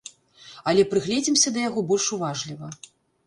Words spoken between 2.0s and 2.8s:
уважліва.